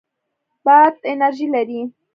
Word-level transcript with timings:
باد 0.65 0.93
انرژي 1.11 1.47
لري. 1.53 1.81